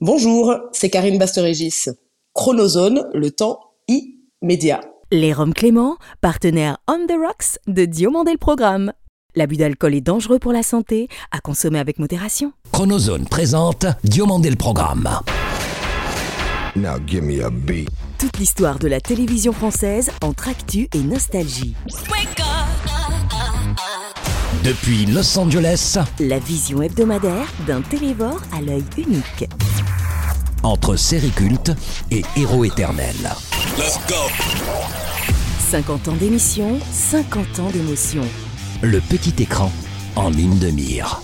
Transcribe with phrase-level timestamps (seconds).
[0.00, 1.90] Bonjour, c'est Karine Basterégis.
[2.32, 3.58] Chronozone, le temps
[3.88, 4.80] immédiat.
[5.10, 8.92] Les Roms Clément, partenaire On the Rocks de Diomandé le Programme.
[9.34, 12.52] L'abus d'alcool est dangereux pour la santé, à consommer avec modération.
[12.70, 15.08] Chronozone présente Diomandé le Programme.
[16.76, 17.88] Now give me a beat.
[18.20, 21.74] Toute l'histoire de la télévision française entre actu et nostalgie.
[24.64, 29.48] Depuis Los Angeles, La vision hebdomadaire d'un télévore à l'œil unique.
[30.64, 31.70] entre série culte
[32.10, 33.14] et héros éternel.
[35.70, 38.22] 50 ans d'émission, 50 ans d'émotion.
[38.82, 39.70] Le petit écran
[40.16, 41.20] en ligne de mire.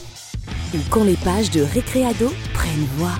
[0.74, 3.12] Ou quand les pages de Récréado prennent voix.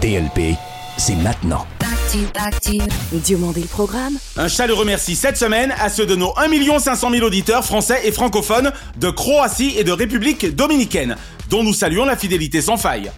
[0.00, 0.56] DLP,
[0.96, 1.66] c'est maintenant.
[2.14, 7.64] Le Programme, Un chaleureux merci cette semaine à ceux de nos 1 500 000 auditeurs
[7.64, 11.16] français et francophones de Croatie et de République dominicaine,
[11.50, 13.10] dont nous saluons la fidélité sans faille.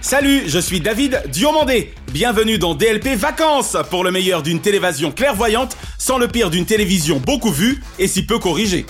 [0.00, 1.94] Salut, je suis David Diomandé.
[2.12, 7.18] Bienvenue dans DLP Vacances pour le meilleur d'une télévision clairvoyante sans le pire d'une télévision
[7.18, 8.86] beaucoup vue et si peu corrigée.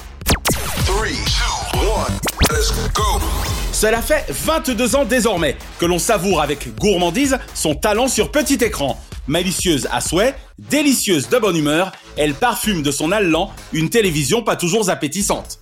[3.78, 8.98] Cela fait 22 ans désormais que l'on savoure avec gourmandise son talent sur petit écran.
[9.26, 14.56] Malicieuse à souhait, délicieuse de bonne humeur, elle parfume de son allant une télévision pas
[14.56, 15.58] toujours appétissante.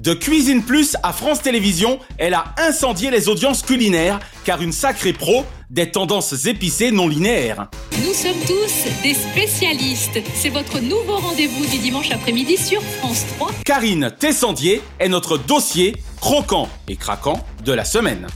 [0.00, 5.12] De Cuisine Plus à France Télévisions, elle a incendié les audiences culinaires, car une sacrée
[5.12, 7.68] pro des tendances épicées non linéaires.
[8.04, 10.20] Nous sommes tous des spécialistes.
[10.34, 13.50] C'est votre nouveau rendez-vous du dimanche après-midi sur France 3.
[13.64, 18.26] Karine Tessandier est notre dossier croquant et craquant de la semaine.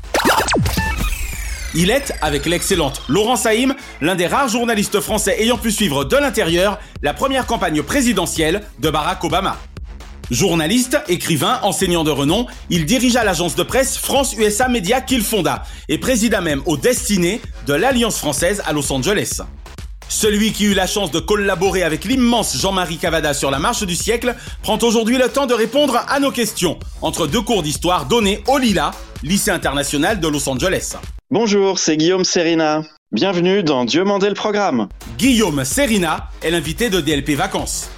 [1.74, 6.16] Il est, avec l'excellente Laurent Saïm, l'un des rares journalistes français ayant pu suivre de
[6.16, 9.58] l'intérieur la première campagne présidentielle de Barack Obama.
[10.30, 15.98] Journaliste, écrivain, enseignant de renom, il dirigea l'agence de presse France-USA Media qu'il fonda et
[15.98, 19.42] présida même aux destinées de l'Alliance française à Los Angeles.
[20.08, 23.96] Celui qui eut la chance de collaborer avec l'immense Jean-Marie Cavada sur la marche du
[23.96, 28.42] siècle prend aujourd'hui le temps de répondre à nos questions entre deux cours d'histoire donnés
[28.46, 28.92] au Lila,
[29.22, 30.94] lycée international de Los Angeles.
[31.30, 32.82] Bonjour, c'est Guillaume Serina.
[33.12, 34.88] Bienvenue dans Dieu mandait le programme.
[35.18, 37.90] Guillaume Serina est l'invité de DLP Vacances.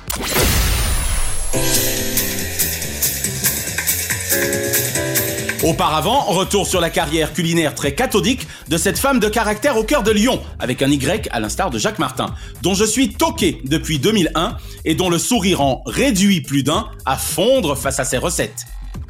[5.67, 10.05] Auparavant, retour sur la carrière culinaire très cathodique de cette femme de caractère au cœur
[10.05, 12.33] de Lyon, avec un Y à l'instar de Jacques Martin,
[12.63, 17.17] dont je suis toqué depuis 2001 et dont le sourire en réduit plus d'un à
[17.17, 18.65] fondre face à ses recettes.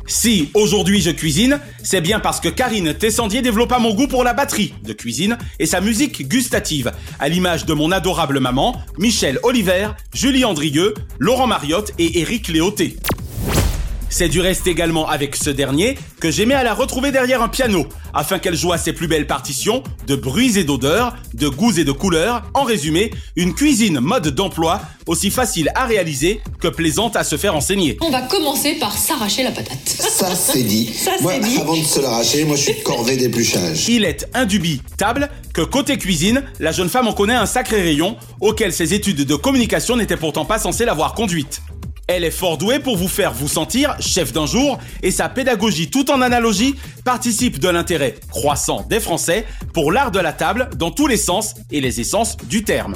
[0.06, 4.32] Si aujourd'hui je cuisine, c'est bien parce que Karine Tessandier développa mon goût pour la
[4.32, 9.88] batterie de cuisine et sa musique gustative, à l'image de mon adorable maman, Michel Oliver,
[10.14, 12.96] Julie Andrieux, Laurent Mariotte et Éric Léoté.
[14.08, 17.86] C'est du reste également avec ce dernier que j'aimais à la retrouver derrière un piano,
[18.14, 21.92] afin qu'elle joua ses plus belles partitions de bruits et d'odeurs, de goûts et de
[21.92, 27.36] couleurs, en résumé, une cuisine mode d'emploi aussi facile à réaliser que plaisante à se
[27.36, 27.96] faire enseigner.
[28.00, 29.78] On va commencer par s'arracher la patate.
[29.86, 30.92] Ça, c'est dit.
[30.94, 31.58] Ça, moi, c'est dit.
[31.58, 33.88] avant de se l'arracher, moi, je suis corvée d'épluchage.
[33.88, 38.72] Il est indubitable que côté cuisine, la jeune femme en connaît un sacré rayon, auquel
[38.72, 41.60] ses études de communication n'étaient pourtant pas censées l'avoir conduite.
[42.08, 45.90] Elle est fort douée pour vous faire vous sentir chef d'un jour et sa pédagogie
[45.90, 49.44] tout en analogie participe de l'intérêt croissant des Français
[49.74, 52.94] pour l'art de la table dans tous les sens et les essences du terme.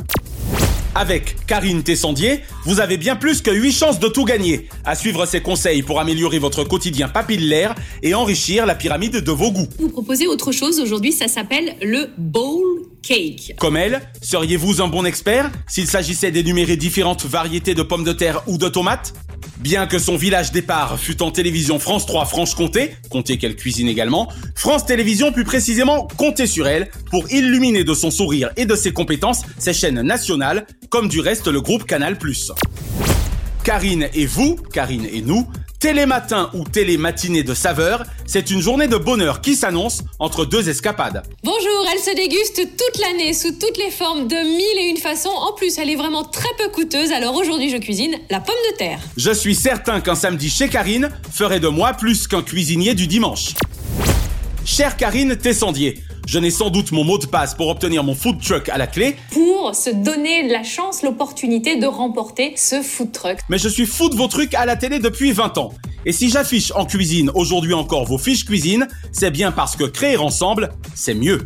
[0.94, 4.68] Avec Karine Tessandier, vous avez bien plus que 8 chances de tout gagner.
[4.84, 9.52] À suivre ses conseils pour améliorer votre quotidien papillaire et enrichir la pyramide de vos
[9.52, 9.68] goûts.
[9.78, 13.54] Vous proposez autre chose aujourd'hui, ça s'appelle le bowl cake.
[13.56, 18.42] Comme elle, seriez-vous un bon expert s'il s'agissait d'énumérer différentes variétés de pommes de terre
[18.48, 19.14] ou de tomates?
[19.58, 24.28] Bien que son village départ fût en télévision France 3 Franche-Comté, comptez qu'elle cuisine également,
[24.54, 28.92] France Télévisions put précisément compter sur elle pour illuminer de son sourire et de ses
[28.92, 32.16] compétences ses chaînes nationales, comme du reste le groupe Canal+.
[33.64, 35.46] Karine et vous, Karine et nous,
[35.80, 41.22] télématin ou télématinée de saveur, c'est une journée de bonheur qui s'annonce entre deux escapades.
[41.42, 45.30] Bonjour, elle se déguste toute l'année sous toutes les formes de mille et une façons.
[45.30, 48.76] En plus, elle est vraiment très peu coûteuse, alors aujourd'hui je cuisine la pomme de
[48.76, 49.00] terre.
[49.16, 53.54] Je suis certain qu'un samedi chez Karine ferait de moi plus qu'un cuisinier du dimanche.
[54.66, 58.40] Chère Karine Tessandier, je n'ai sans doute mon mot de passe pour obtenir mon food
[58.40, 63.38] truck à la clé, Pour se donner la chance, l'opportunité de remporter ce food truck.
[63.48, 65.72] mais je suis fou de vos trucs à la télé depuis 20 ans.
[66.06, 70.16] Et si j'affiche en cuisine aujourd'hui encore vos fiches cuisine, c'est bien parce que créer
[70.16, 71.40] ensemble, c'est mieux.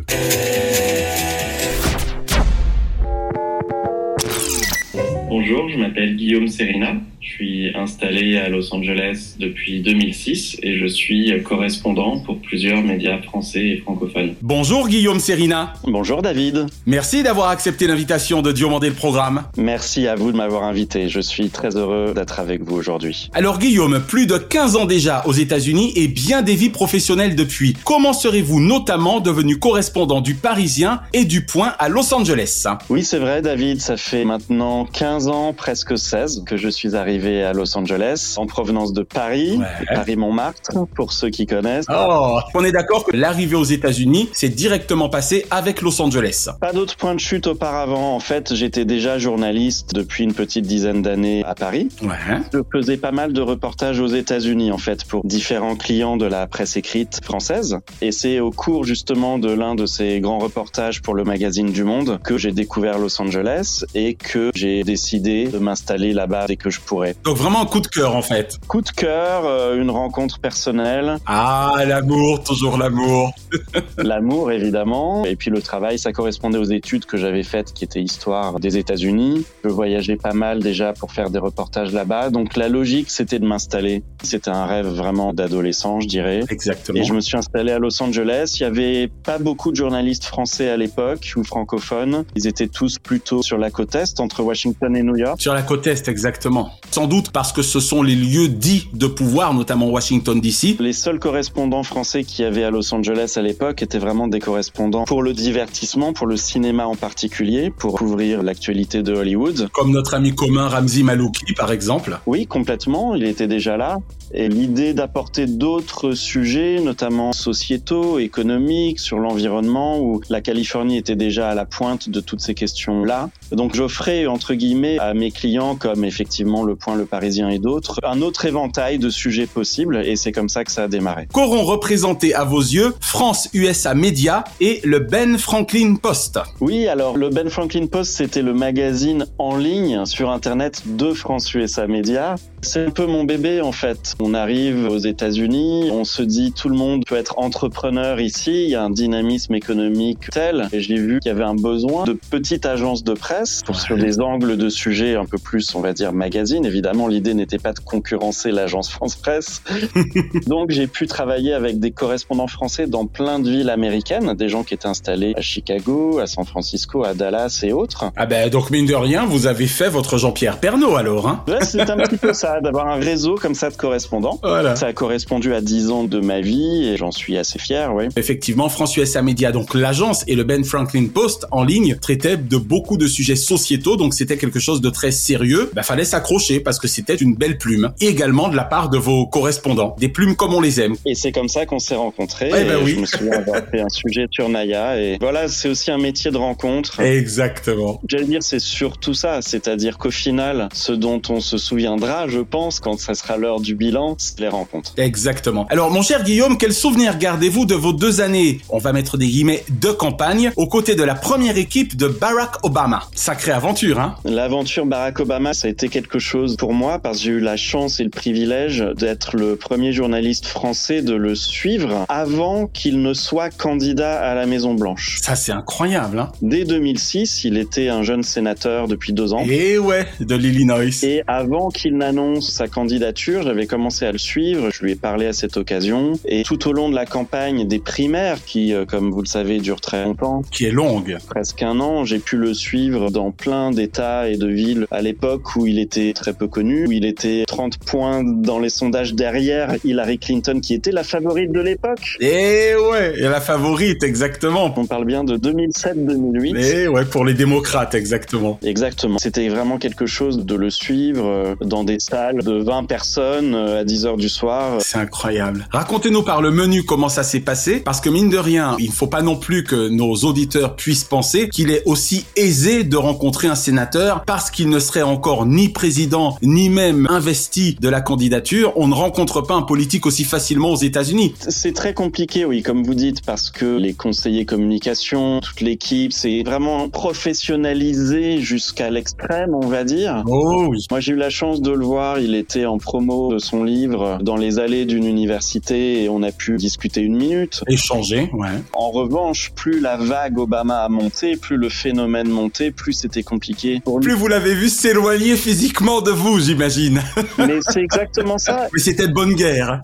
[5.29, 6.93] Bonjour, je m'appelle Guillaume Serina.
[7.25, 13.19] Je suis installé à Los Angeles depuis 2006 et je suis correspondant pour plusieurs médias
[13.23, 14.35] français et francophones.
[14.43, 15.73] Bonjour Guillaume Serina.
[15.85, 16.67] Bonjour David.
[16.85, 19.45] Merci d'avoir accepté l'invitation de Diomandé le programme.
[19.57, 21.09] Merci à vous de m'avoir invité.
[21.09, 23.31] Je suis très heureux d'être avec vous aujourd'hui.
[23.33, 27.75] Alors Guillaume, plus de 15 ans déjà aux États-Unis et bien des vies professionnelles depuis.
[27.85, 32.65] Comment serez-vous notamment devenu correspondant du Parisien et du Point à Los Angeles?
[32.91, 37.14] Oui, c'est vrai David, ça fait maintenant 15 ans, presque 16 que je suis arrivé
[37.23, 39.59] à Los Angeles en provenance de Paris,
[39.93, 41.85] Paris-Montmartre, pour ceux qui connaissent.
[41.89, 46.49] Oh, on est d'accord que l'arrivée aux États-Unis s'est directement passée avec Los Angeles.
[46.59, 48.15] Pas d'autre point de chute auparavant.
[48.15, 51.89] En fait, j'étais déjà journaliste depuis une petite dizaine d'années à Paris.
[52.01, 52.39] Ouais.
[52.53, 56.47] Je faisais pas mal de reportages aux États-Unis, en fait, pour différents clients de la
[56.47, 57.79] presse écrite française.
[58.01, 61.83] Et c'est au cours justement de l'un de ces grands reportages pour le magazine du
[61.83, 66.69] Monde que j'ai découvert Los Angeles et que j'ai décidé de m'installer là-bas dès que
[66.69, 67.04] je pourrais.
[67.23, 68.57] Donc vraiment un coup de cœur en fait.
[68.67, 71.17] Coup de cœur, euh, une rencontre personnelle.
[71.25, 73.31] Ah, l'amour, toujours l'amour.
[73.97, 75.25] l'amour évidemment.
[75.25, 78.77] Et puis le travail, ça correspondait aux études que j'avais faites qui étaient histoire des
[78.77, 79.45] États-Unis.
[79.63, 82.29] Je voyageais pas mal déjà pour faire des reportages là-bas.
[82.29, 84.03] Donc la logique, c'était de m'installer.
[84.23, 86.41] C'était un rêve vraiment d'adolescent, je dirais.
[86.49, 86.99] Exactement.
[86.99, 88.55] Et je me suis installé à Los Angeles.
[88.59, 92.25] Il y avait pas beaucoup de journalistes français à l'époque ou francophones.
[92.35, 95.41] Ils étaient tous plutôt sur la côte est, entre Washington et New York.
[95.41, 96.71] Sur la côte est, exactement.
[96.95, 100.77] Sans doute parce que ce sont les lieux dits de pouvoir, notamment Washington DC.
[100.79, 104.39] Les seuls correspondants français qu'il y avait à Los Angeles à l'époque étaient vraiment des
[104.39, 109.67] correspondants pour le divertissement, pour le cinéma en particulier, pour couvrir l'actualité de Hollywood.
[109.73, 112.17] Comme notre ami commun Ramzi Malouki, par exemple.
[112.27, 113.13] Oui, complètement.
[113.13, 113.97] Il était déjà là.
[114.33, 121.49] Et l'idée d'apporter d'autres sujets, notamment sociétaux, économiques, sur l'environnement, où la Californie était déjà
[121.49, 123.29] à la pointe de toutes ces questions-là.
[123.51, 127.99] Donc j'offrais, entre guillemets, à mes clients, comme effectivement Le Point, Le Parisien et d'autres,
[128.03, 131.27] un autre éventail de sujets possibles, et c'est comme ça que ça a démarré.
[131.31, 136.39] Qu'auront représenté à vos yeux France USA Media et le Ben Franklin Post?
[136.61, 141.53] Oui, alors le Ben Franklin Post, c'était le magazine en ligne sur Internet de France
[141.53, 142.35] USA Media.
[142.61, 144.15] C'est un peu mon bébé en fait.
[144.19, 148.69] On arrive aux États-Unis, on se dit tout le monde peut être entrepreneur ici, il
[148.69, 150.67] y a un dynamisme économique tel.
[150.73, 153.97] Et j'ai vu qu'il y avait un besoin de petites agences de presse pour sur
[153.97, 156.64] des angles de sujets un peu plus, on va dire, magazine.
[156.65, 159.61] Évidemment, l'idée n'était pas de concurrencer l'agence France Presse.
[160.47, 164.63] Donc j'ai pu travailler avec des correspondants français dans plein de villes américaines, des gens
[164.63, 168.05] qui étaient installés à Chicago, à San Francisco, à Dallas et autres.
[168.15, 171.63] Ah ben donc mine de rien, vous avez fait votre Jean-Pierre Pernaud alors, hein Ouais,
[171.63, 174.39] c'est un petit peu ça, d'avoir un réseau comme ça de correspondants.
[174.41, 174.75] Voilà.
[174.75, 178.05] Ça a correspondu à 10 ans de ma vie et j'en suis assez fier, oui.
[178.15, 182.57] Effectivement, France USA Media, donc l'agence et le Ben Franklin Post en ligne traitaient de
[182.57, 185.71] beaucoup de sujets sociétaux, donc c'était quelque chose de très sérieux.
[185.73, 187.91] Bah fallait s'accrocher parce que c'était une belle plume.
[188.01, 190.95] Et également de la part de vos correspondants, des plumes comme on les aime.
[191.05, 192.49] Et c'est comme ça qu'on s'est rencontrés.
[192.49, 192.91] Eh ben Et oui.
[192.95, 196.31] Je me souviens avoir fait un sujet sur Naya et voilà, c'est aussi un métier
[196.31, 196.99] de rencontre.
[196.99, 198.01] Exactement.
[198.07, 202.79] J'allais dire, c'est surtout ça, c'est-à-dire qu'au final, ce dont on se souviendra, je pense,
[202.79, 204.93] quand ça sera l'heure du bilan, c'est les rencontres.
[204.97, 205.65] Exactement.
[205.69, 209.27] Alors, mon cher Guillaume, quel souvenir gardez-vous de vos deux années, on va mettre des
[209.27, 213.03] guillemets, de campagne, aux côtés de la première équipe de Barack Obama?
[213.15, 214.15] Sacrée aventure, hein?
[214.25, 217.57] L'aventure Barack Obama, ça a été quelque chose pour moi parce que j'ai eu la
[217.57, 223.13] chance et le privilège d'être le premier journaliste français de le suivre avant qu'il ne
[223.15, 225.17] soit candidat à la Maison Blanche.
[225.23, 229.43] Ça, c'est incroyable, hein Dès 2006, il était un jeune sénateur depuis deux ans.
[229.49, 230.75] Et ouais, de l'Illinois.
[231.01, 235.25] Et avant qu'il n'annonce sa candidature, j'avais commencé à le suivre, je lui ai parlé
[235.25, 236.13] à cette occasion.
[236.25, 239.59] Et tout au long de la campagne des primaires, qui, euh, comme vous le savez,
[239.59, 241.17] durent très longtemps, Qui est longue.
[241.27, 245.55] presque un an, j'ai pu le suivre dans plein d'états et de villes à l'époque
[245.55, 249.75] où il était très peu connu, où il était 30 points dans les sondages derrière
[249.83, 252.17] Hillary Clinton, qui était la favorite de l'époque.
[252.19, 254.73] Et ouais, et la favorite, exactement.
[254.75, 256.57] On parle bien de 2007-2008.
[256.57, 258.59] Et ouais, pour les démocrates, exactement.
[258.63, 259.17] Exactement.
[259.17, 263.81] C'était vraiment quelque chose de le suivre euh, dans des salles de 20 personnes euh,
[263.81, 264.79] à 10 heures du soir.
[264.81, 265.67] C'est incroyable.
[265.71, 268.91] Racontez-nous par le menu comment ça s'est passé, parce que mine de rien, il ne
[268.91, 273.47] faut pas non plus que nos auditeurs puissent penser qu'il est aussi aisé de rencontrer
[273.47, 278.73] un sénateur parce qu'il ne serait encore ni président ni même investi de la candidature.
[278.75, 281.33] On ne rencontre pas un politique aussi facilement aux États-Unis.
[281.47, 286.43] C'est très compliqué, oui, comme vous dites, parce que les conseillers communication, toute l'équipe, c'est
[286.43, 290.23] vraiment professionnalisé jusqu'à l'extrême, on va dire.
[290.27, 290.85] Oh oui.
[290.91, 294.19] Moi, j'ai eu la chance de le voir il était en promo de son livre
[294.21, 297.63] dans les allées d'une université et on a pu discuter une minute.
[297.67, 298.49] Échanger, ouais.
[298.73, 303.81] En revanche, plus la vague Obama a monté, plus le phénomène montait, plus c'était compliqué
[303.83, 304.07] pour lui.
[304.07, 307.01] Plus vous l'avez vu s'éloigner physiquement de vous, j'imagine.
[307.37, 308.67] Mais c'est exactement ça.
[308.73, 309.81] Mais c'était de bonne guerre.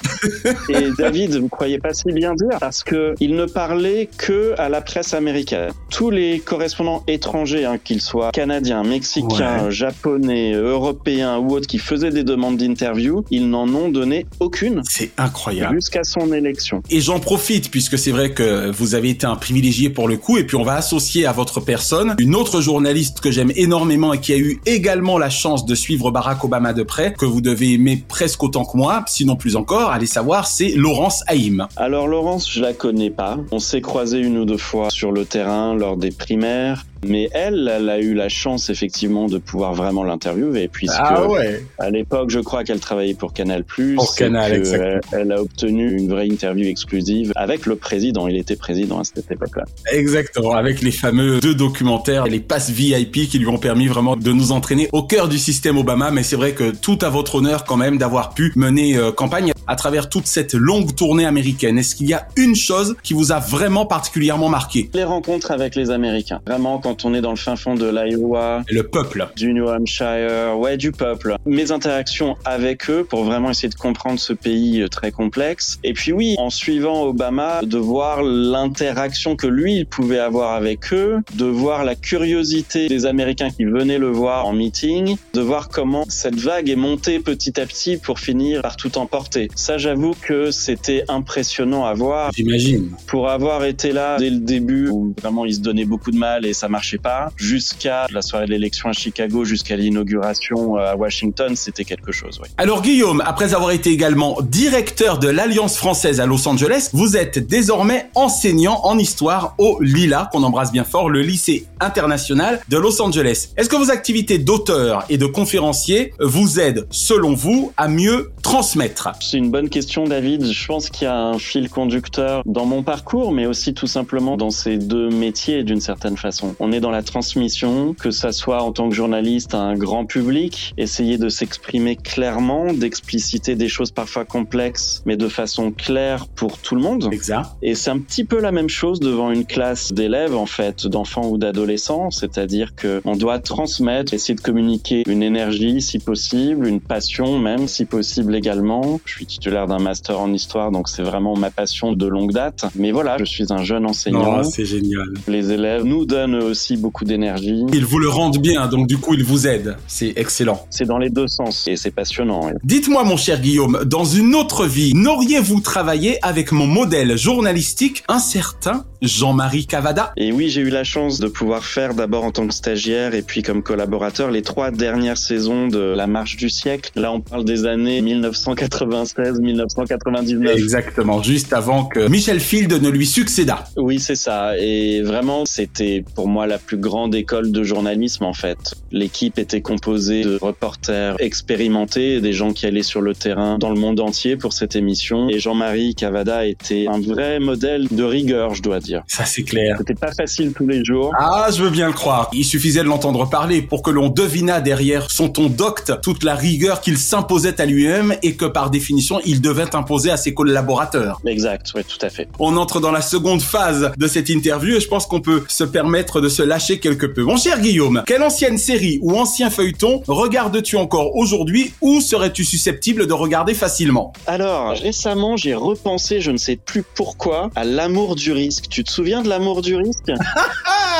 [0.70, 4.70] Et David, vous croyez pas si bien dire parce que il ne parlait que à
[4.70, 5.72] la presse américaine.
[5.90, 9.72] Tous les correspondants étrangers, hein, qu'ils soient canadiens, mexicains, Ouais.
[9.72, 15.12] japonais, européens ou autres, qui faisaient des demandes d'interview, ils n'en ont donné aucune C'est
[15.18, 15.76] incroyable.
[15.76, 16.82] jusqu'à son élection.
[16.90, 20.38] Et j'en profite puisque c'est vrai que vous avez été un privilégié pour le coup
[20.38, 24.20] et puis on va associer à votre personne une autre journaliste que j'aime énormément et
[24.20, 27.74] qui a eu également la chance de suivre Barack Obama de près, que vous devez
[27.74, 31.66] aimer presque autant que moi, sinon plus encore, allez savoir, c'est Laurence Haïm.
[31.78, 33.40] Alors Laurence, je la connais pas.
[33.52, 36.86] On s'est croisé une ou deux fois sur le terrain lors des primaires.
[37.06, 41.64] Mais elle, elle a eu la chance effectivement de pouvoir vraiment l'interviewer puisque Ah ouais.
[41.80, 43.64] à l'époque, je crois qu'elle travaillait pour Canal+.
[43.96, 45.00] Pour Canal, exactement.
[45.12, 48.28] Elle a obtenu une vraie interview exclusive avec le président.
[48.28, 49.64] Il était président à cette époque-là.
[49.92, 54.32] Exactement, avec les fameux deux documentaires, les passes VIP qui lui ont permis vraiment de
[54.32, 56.12] nous entraîner au cœur du système Obama.
[56.12, 59.54] Mais c'est vrai que tout à votre honneur quand même d'avoir pu mener euh, campagne
[59.68, 61.78] à travers toute cette longue tournée américaine.
[61.78, 64.90] Est-ce qu'il y a une chose qui vous a vraiment particulièrement marqué?
[64.94, 66.42] Les rencontres avec les Américains.
[66.46, 69.28] Vraiment, quand on est dans le fin fond de l'Iowa, Le peuple.
[69.36, 71.36] du New Hampshire, ouais, du peuple.
[71.46, 75.80] Mes interactions avec eux pour vraiment essayer de comprendre ce pays euh, très complexe.
[75.84, 80.94] Et puis oui, en suivant Obama, de voir l'interaction que lui, il pouvait avoir avec
[80.94, 85.70] eux, de voir la curiosité des Américains qui venaient le voir en meeting, de voir
[85.70, 89.50] comment cette vague est montée petit à petit pour finir par tout emporter.
[89.56, 92.92] Ça, j'avoue que c'était impressionnant à voir J'imagine.
[93.08, 96.46] pour avoir été là dès le début où vraiment il se donnait beaucoup de mal
[96.46, 100.96] et ça marchait pas, jusqu'à la soirée de l'élection à Chicago, jusqu'à l'inauguration euh, à
[100.96, 102.50] Washington, c'était quelque chose, oui.
[102.58, 107.40] Alors Guillaume, après avoir été également directeur de l'Alliance française à Los Angeles, vous êtes
[107.40, 113.02] désormais enseignant en histoire au LILA, qu'on embrasse bien fort, le lycée international de Los
[113.02, 113.50] Angeles.
[113.58, 119.10] Est-ce que vos activités d'auteur et de conférencier vous aident, selon vous, à mieux transmettre?
[119.20, 120.52] C'est une bonne question, David.
[120.52, 124.38] Je pense qu'il y a un fil conducteur dans mon parcours, mais aussi tout simplement
[124.38, 126.56] dans ces deux métiers d'une certaine façon.
[126.60, 130.06] On est dans la transmission, que ça soit en tant que journaliste à un grand
[130.06, 136.58] public, essayer de s'exprimer clairement, d'expliciter des choses parfois complexes, mais de façon claire pour
[136.58, 137.10] tout le monde.
[137.12, 137.50] Exact.
[137.62, 141.28] Et c'est un petit peu la même chose devant une classe d'élèves, en fait, d'enfants
[141.30, 142.12] ou d'adolescents.
[142.12, 147.68] C'est-à-dire que on doit transmettre, essayer de communiquer une énergie, si possible, une passion même,
[147.68, 149.00] si possible également.
[149.06, 152.66] Je suis titulaire d'un master en histoire, donc c'est vraiment ma passion de longue date.
[152.76, 154.38] Mais voilà, je suis un jeune enseignant.
[154.38, 155.14] Non, c'est génial.
[155.28, 157.66] Les élèves nous donnent eux aussi beaucoup d'énergie.
[157.74, 159.78] Ils vous le rendent bien, donc du coup ils vous aident.
[159.88, 160.68] C'est excellent.
[160.70, 162.42] C'est dans les deux sens et c'est passionnant.
[162.46, 162.52] oui.
[162.64, 168.20] Dites-moi mon cher Guillaume, dans une autre vie, n'auriez-vous travaillé avec mon modèle journalistique, un
[168.20, 172.46] certain Jean-Marie Cavada Et oui, j'ai eu la chance de pouvoir faire d'abord en tant
[172.46, 176.92] que stagiaire et puis comme collaborateur les trois dernières saisons de La Marche du siècle.
[176.96, 180.56] Là, on parle des années 1996-1999.
[180.56, 183.64] Exactement, juste avant que Michel Field ne lui succéda.
[183.76, 184.56] Oui, c'est ça.
[184.60, 188.76] Et vraiment, c'était pour moi la plus grande école de journalisme en fait.
[188.92, 193.80] L'équipe était composée de reporters expérimentés, des gens qui allaient sur le terrain dans le
[193.80, 195.28] monde entier pour cette émission.
[195.30, 198.91] Et Jean-Marie Cavada était un vrai modèle de rigueur, je dois dire.
[199.08, 199.76] Ça c'est clair.
[199.78, 201.14] C'était pas facile tous les jours.
[201.18, 202.30] Ah, je veux bien le croire.
[202.34, 206.36] Il suffisait de l'entendre parler pour que l'on devinât derrière son ton docte toute la
[206.36, 211.20] rigueur qu'il s'imposait à lui-même et que par définition il devait imposer à ses collaborateurs.
[211.26, 212.28] Exact, oui, tout à fait.
[212.40, 215.64] On entre dans la seconde phase de cette interview et je pense qu'on peut se
[215.64, 217.24] permettre de se lâcher quelque peu.
[217.24, 223.08] Mon cher Guillaume, quelle ancienne série ou ancien feuilleton regardes-tu encore aujourd'hui ou serais-tu susceptible
[223.08, 224.14] de regarder facilement?
[224.28, 228.66] Alors, récemment, j'ai repensé, je ne sais plus pourquoi, à l'amour du risque.
[228.70, 230.12] Tu te souviens de l'amour du risque?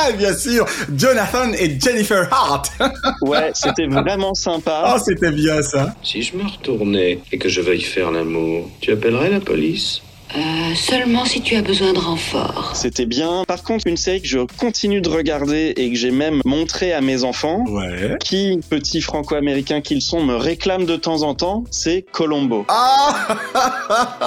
[0.04, 2.72] Ah, bien sûr, Jonathan et Jennifer Hart.
[3.20, 4.94] Ouais, c'était vraiment sympa.
[4.96, 5.94] Oh, c'était bien ça.
[6.02, 10.00] Si je me retournais et que je veuille faire l'amour, tu appellerais la police?
[10.34, 12.72] Euh, seulement si tu as besoin de renfort.
[12.74, 13.44] C'était bien.
[13.46, 17.00] Par contre, une série que je continue de regarder et que j'ai même montré à
[17.00, 18.16] mes enfants, Ouais.
[18.24, 22.64] qui, petits franco-américains qu'ils sont, me réclament de temps en temps, c'est Colombo.
[22.68, 23.36] Ah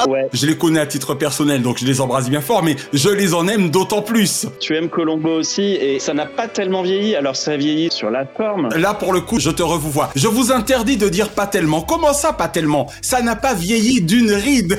[0.07, 0.27] Ouais.
[0.33, 3.33] Je les connais à titre personnel, donc je les embrasse bien fort, mais je les
[3.33, 4.45] en aime d'autant plus.
[4.59, 7.15] Tu aimes Colombo aussi et ça n'a pas tellement vieilli.
[7.15, 8.69] Alors ça a vieilli sur la forme.
[8.75, 10.11] Là, pour le coup, je te revois.
[10.15, 11.81] Je vous interdis de dire pas tellement.
[11.81, 12.87] Comment ça, pas tellement?
[13.01, 14.77] Ça n'a pas vieilli d'une ride.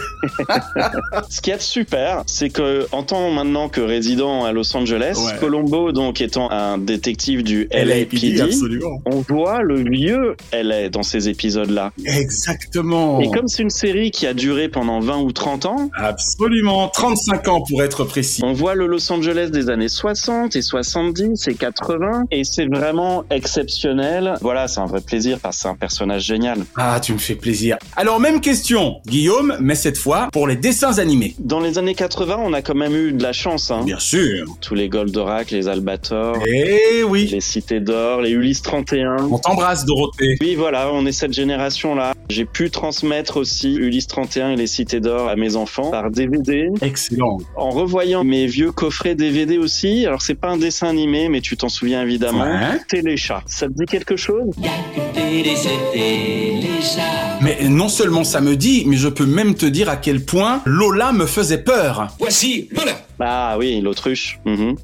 [1.30, 5.38] Ce qui est super, c'est que en tant maintenant que résident à Los Angeles, Ouais.
[5.40, 8.42] Colombo donc étant un détective du LAPD,
[9.06, 11.92] on voit le vieux LA dans ces épisodes-là.
[12.04, 13.20] Exactement.
[13.20, 16.88] Et comme c'est une série qui a duré pendant 20 ou 30 ans, Absolument.
[16.88, 18.42] 35 ans pour être précis.
[18.44, 23.24] on voit le Los Angeles des années 60 et 70 et 80 et c'est vraiment
[23.30, 24.34] exceptionnel.
[24.42, 26.58] Voilà, c'est un vrai plaisir parce que c'est un personnage génial.
[26.76, 27.76] Ah, tu me fais plaisir.
[27.96, 31.05] Alors, même question, Guillaume, mais cette fois pour les dessins animés.
[31.38, 33.70] Dans les années 80, on a quand même eu de la chance.
[33.70, 33.82] Hein.
[33.84, 34.46] Bien sûr.
[34.60, 37.28] Tous les Goldorak, les Albator, Eh oui.
[37.30, 39.16] les Cités d'Or, les Ulysse 31.
[39.30, 40.36] On t'embrasse, Dorothée.
[40.40, 42.12] Oui, voilà, on est cette génération-là.
[42.28, 46.68] J'ai pu transmettre aussi Ulysse 31 et les Cités d'Or à mes enfants par DVD.
[46.82, 47.38] Excellent.
[47.56, 51.56] En revoyant mes vieux coffrets DVD aussi, alors c'est pas un dessin animé, mais tu
[51.56, 52.44] t'en souviens évidemment.
[52.44, 52.80] Ouais.
[52.88, 53.42] Téléchat.
[53.46, 54.50] Ça te dit quelque chose?
[57.42, 60.62] Mais non seulement ça me dit, mais je peux même te dire à quel point
[60.64, 62.08] Lola me faisait peur.
[62.18, 62.92] Voici Lola.
[63.20, 64.38] Ah oui, l'autruche.
[64.44, 64.76] Mhm.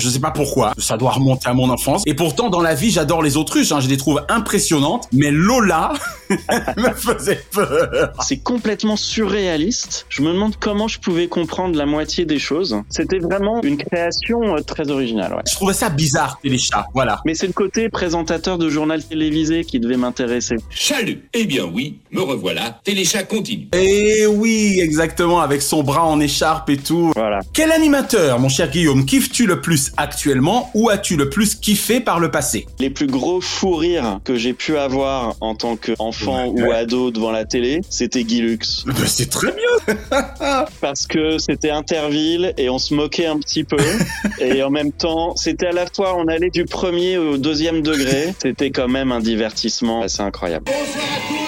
[0.00, 2.02] Je sais pas pourquoi, ça doit remonter à mon enfance.
[2.06, 5.08] Et pourtant, dans la vie, j'adore les autruches, hein, je les trouve impressionnantes.
[5.12, 5.92] Mais Lola
[6.76, 8.12] me faisait peur.
[8.22, 10.06] C'est complètement surréaliste.
[10.08, 12.76] Je me demande comment je pouvais comprendre la moitié des choses.
[12.88, 15.34] C'était vraiment une création euh, très originale.
[15.34, 15.42] Ouais.
[15.48, 16.86] Je trouvais ça bizarre, les chats.
[16.94, 17.20] Voilà.
[17.24, 20.56] Mais c'est le côté présentateur de journal télévisé qui devait m'intéresser.
[20.70, 21.28] Chalut.
[21.32, 22.80] Eh bien oui, me revoilà.
[22.84, 23.68] Téléchat continue.
[23.72, 27.12] Et oui, exactement, avec son bras en écharpe et tout.
[27.14, 27.40] Voilà.
[27.60, 32.18] Quel animateur, mon cher Guillaume, kiffes-tu le plus actuellement ou as-tu le plus kiffé par
[32.18, 32.66] le passé?
[32.78, 36.62] Les plus gros fous rires que j'ai pu avoir en tant qu'enfant Ouais.
[36.62, 38.84] ou ado devant la télé, c'était Guy Lux.
[38.86, 39.94] Ben, C'est très bien.
[40.80, 43.76] Parce que c'était Interville et on se moquait un petit peu.
[44.40, 48.32] et en même temps, c'était à la fois, on allait du premier au deuxième degré.
[48.40, 50.64] C'était quand même un divertissement assez incroyable.
[50.64, 51.39] Bonsoir à tous,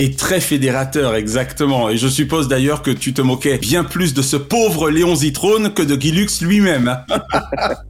[0.00, 1.90] Et très fédérateur, exactement.
[1.90, 5.74] Et je suppose d'ailleurs que tu te moquais bien plus de ce pauvre Léon Zitrone
[5.74, 6.98] que de Guy Lux lui-même.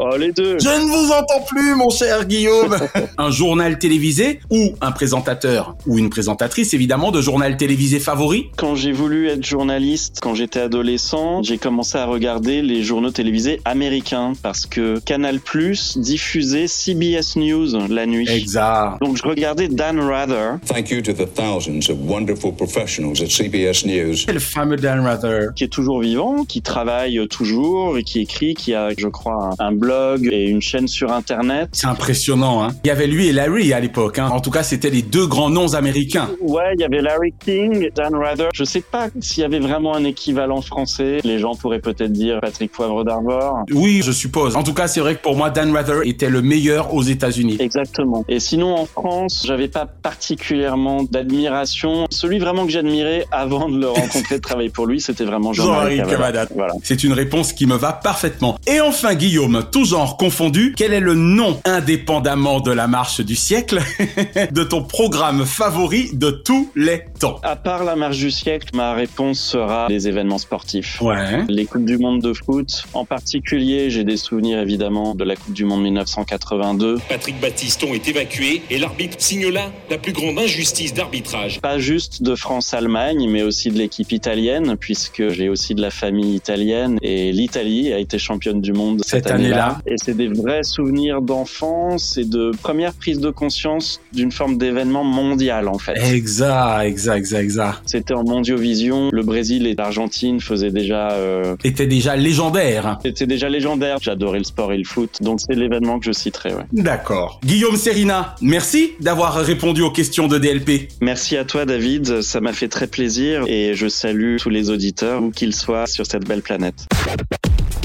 [0.00, 2.77] Oh, les deux Je ne vous entends plus, mon cher Guillaume.
[3.19, 8.50] un journal télévisé ou un présentateur ou une présentatrice, évidemment, de journal télévisé favori?
[8.57, 13.61] Quand j'ai voulu être journaliste, quand j'étais adolescent, j'ai commencé à regarder les journaux télévisés
[13.65, 18.29] américains parce que Canal Plus diffusait CBS News la nuit.
[18.31, 19.00] Exact.
[19.03, 23.85] Donc je regardais Dan Rather, Thank you to the thousands of wonderful professionals at CBS
[23.85, 24.17] News.
[24.33, 25.49] Le fameux Dan Rather.
[25.55, 29.66] qui est toujours vivant, qui travaille toujours et qui écrit, qui a, je crois, un,
[29.66, 31.70] un blog et une chaîne sur Internet.
[31.72, 32.70] C'est impressionnant, hein.
[32.85, 34.29] Il y avait lui et Larry à l'époque, hein.
[34.33, 36.29] En tout cas, c'était les deux grands noms américains.
[36.40, 38.49] Ouais, il y avait Larry King, Dan Rather.
[38.55, 41.18] Je sais pas s'il y avait vraiment un équivalent français.
[41.25, 43.64] Les gens pourraient peut-être dire Patrick Poivre d'Arvor.
[43.72, 44.57] Oui, je suppose.
[44.57, 47.57] En tout cas, c'est vrai que pour moi, Dan Rather était le meilleur aux États-Unis.
[47.61, 48.25] Exactement.
[48.29, 51.88] Et sinon, en France, j'avais pas particulièrement d'admiration.
[52.11, 55.98] Celui vraiment que j'admirais avant de le rencontrer, de travailler pour lui, c'était vraiment Jean-Marie
[55.98, 56.46] Cavada.
[56.55, 56.74] Voilà.
[56.83, 58.59] C'est une réponse qui me va parfaitement.
[58.66, 63.37] Et enfin, Guillaume, tout genre confondu, quel est le nom, indépendamment de la marche du
[63.37, 63.81] siècle,
[64.53, 67.40] de ton programme favori de tous les temps?
[67.42, 71.01] À part la marche du siècle, ma réponse sera les événements sportifs.
[71.01, 71.44] Ouais.
[71.48, 72.85] Les Coupes du Monde de foot.
[72.94, 76.98] En particulier, j'ai des souvenirs évidemment de la Coupe du Monde 1982.
[77.09, 81.61] Patrick Battiston est évacué et l'arbitre signe là la plus grande injustice d'arbitrage.
[81.61, 86.35] Pas juste de France-Allemagne, mais aussi de l'équipe italienne, puisque j'ai aussi de la famille
[86.35, 86.99] italienne.
[87.03, 89.79] Et l'Italie a été championne du monde cette, Cette année-là.
[89.87, 95.05] Et c'est des vrais souvenirs d'enfance et de première prise de conscience d'une forme d'événement
[95.05, 95.95] mondial en fait.
[96.12, 97.79] Exact, exact, exact, exact.
[97.87, 99.11] C'était en Mondiovision.
[99.12, 102.99] Le Brésil et l'Argentine faisaient déjà euh, Était déjà légendaire.
[103.03, 103.99] C'était déjà légendaire.
[104.01, 105.19] J'adorais le sport et le foot.
[105.21, 106.64] Donc c'est l'événement que je citerai, ouais.
[106.73, 107.41] D'accord.
[107.45, 110.88] Guillaume Serina, merci d'avoir répondu aux questions de DLP.
[111.01, 112.22] Merci à toi, David.
[112.22, 116.07] Ça m'a fait très plaisir et je salue tous les auditeurs, où qu'ils soient sur
[116.07, 116.87] cette belle planète.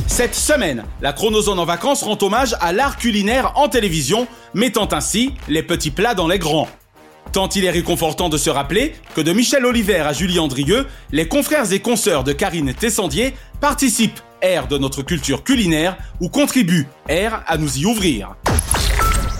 [0.08, 5.34] Cette semaine, la Chronozone en vacances rend hommage à l'art culinaire en télévision, mettant ainsi
[5.48, 6.68] les petits plats dans les grands.
[7.32, 11.28] Tant il est réconfortant de se rappeler que de Michel Oliver à Julie Andrieux, les
[11.28, 17.44] confrères et consoeurs de Karine Tessandier participent, air de notre culture culinaire, ou contribuent, air
[17.48, 18.36] à nous y ouvrir.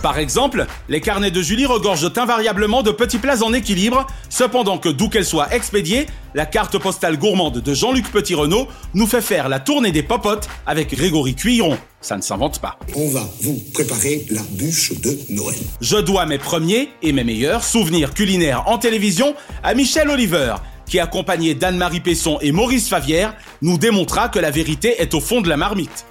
[0.04, 4.90] Par exemple, les carnets de Julie regorgent invariablement de petits plats en équilibre, cependant que
[4.90, 9.62] d'où qu'elle soit expédiée, la carte postale gourmande de Jean-Luc Petit-Renaud nous fait faire la
[9.62, 11.78] tournée des popotes avec Grégory Cuiron.
[12.02, 12.78] Ça ne s'invente pas.
[12.96, 15.56] On va vous préparer la bûche de Noël.
[15.80, 21.00] Je dois mes premiers et mes meilleurs souvenirs culinaires en télévision à Michel Oliver, qui
[21.00, 25.48] accompagné d'Anne-Marie Pesson et Maurice Favière, nous démontra que la vérité est au fond de
[25.48, 26.06] la marmite.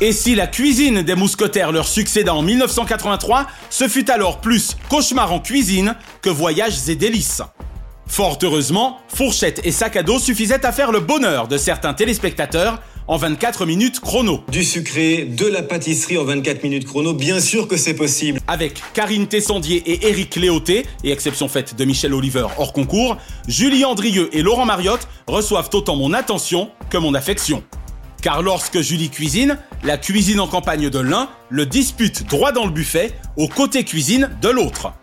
[0.00, 5.32] Et si la cuisine des mousquetaires leur succéda en 1983, ce fut alors plus cauchemar
[5.32, 7.42] en cuisine que voyages et délices.
[8.06, 12.82] Fort heureusement, fourchette et sac à dos suffisaient à faire le bonheur de certains téléspectateurs
[13.06, 14.40] en 24 minutes chrono.
[14.50, 18.40] Du sucré, de la pâtisserie en 24 minutes chrono, bien sûr que c'est possible.
[18.48, 23.84] Avec Karine Tessandier et Éric Léoté, et exception faite de Michel Oliver hors concours, Julie
[23.84, 27.62] Andrieux et Laurent Mariotte reçoivent autant mon attention que mon affection.
[28.24, 32.70] Car lorsque Julie cuisine, la cuisine en campagne de l'un le dispute droit dans le
[32.70, 34.94] buffet, au côté cuisine de l'autre.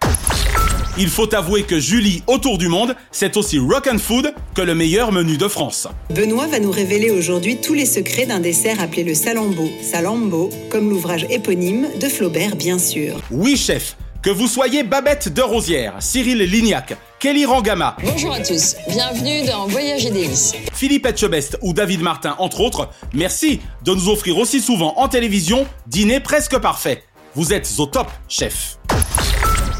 [0.97, 4.73] Il faut avouer que Julie Autour du Monde, c'est aussi rock and food que le
[4.73, 5.87] meilleur menu de France.
[6.09, 9.69] Benoît va nous révéler aujourd'hui tous les secrets d'un dessert appelé le salambo.
[9.83, 13.21] Salambo, comme l'ouvrage éponyme de Flaubert, bien sûr.
[13.29, 13.97] Oui, chef.
[14.23, 17.95] Que vous soyez Babette de Rosière, Cyril Lignac, Kelly Rangama.
[18.03, 20.53] Bonjour à tous, bienvenue dans Voyage et délices.
[20.73, 25.67] Philippe Etchebest ou David Martin, entre autres, merci de nous offrir aussi souvent en télévision
[25.85, 27.03] dîner presque parfait.
[27.35, 28.79] Vous êtes au top, chef.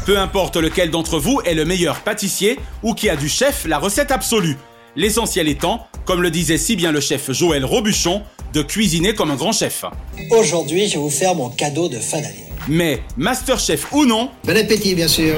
[0.06, 3.80] Peu importe lequel d'entre vous est le meilleur pâtissier ou qui a du chef la
[3.80, 4.56] recette absolue.
[4.94, 9.36] L'essentiel étant, comme le disait si bien le chef Joël Robuchon, de cuisiner comme un
[9.36, 9.84] grand chef.
[10.30, 12.52] Aujourd'hui, je vais vous faire mon cadeau de fin d'année.
[12.68, 15.34] Mais, master chef ou non, Bon appétit, bien sûr.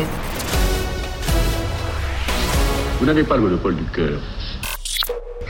[3.00, 4.20] Vous n'avez pas le monopole du cœur.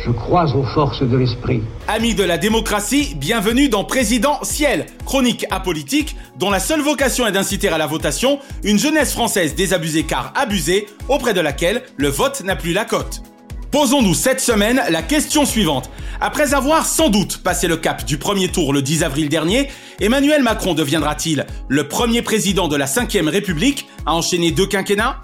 [0.03, 1.63] Je crois aux forces de l'esprit.
[1.89, 7.33] Amis de la démocratie, bienvenue dans Président Ciel, chronique apolitique dont la seule vocation est
[7.33, 12.43] d'inciter à la votation une jeunesse française désabusée car abusée, auprès de laquelle le vote
[12.45, 13.23] n'a plus la cote.
[13.71, 15.91] Posons-nous cette semaine la question suivante.
[16.23, 19.69] Après avoir sans doute passé le cap du premier tour le 10 avril dernier,
[20.01, 25.21] Emmanuel Macron deviendra-t-il le premier président de la 5ème République à enchaîner deux quinquennats?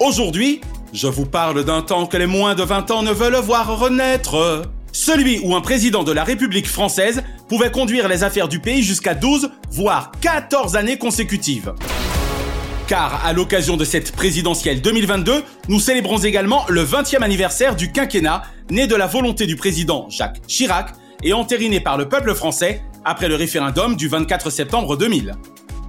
[0.00, 0.60] Aujourd'hui,
[0.92, 4.62] je vous parle d'un temps que les moins de 20 ans ne veulent voir renaître.
[4.92, 9.14] Celui où un président de la République française pouvait conduire les affaires du pays jusqu'à
[9.14, 11.74] 12, voire 14 années consécutives.
[12.86, 18.42] Car à l'occasion de cette présidentielle 2022, nous célébrons également le 20e anniversaire du quinquennat,
[18.70, 23.28] né de la volonté du président Jacques Chirac et entériné par le peuple français après
[23.28, 25.34] le référendum du 24 septembre 2000.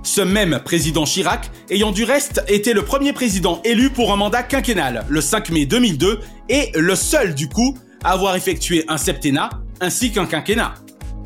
[0.03, 4.43] Ce même président Chirac ayant du reste été le premier président élu pour un mandat
[4.43, 9.49] quinquennal le 5 mai 2002 et le seul du coup à avoir effectué un septennat
[9.81, 10.73] ainsi qu'un quinquennat.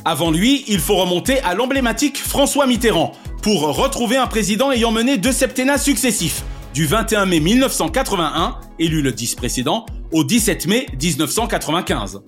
[0.05, 5.17] Avant lui, il faut remonter à l'emblématique François Mitterrand pour retrouver un président ayant mené
[5.17, 12.21] deux septennats successifs, du 21 mai 1981, élu le 10 précédent, au 17 mai 1995.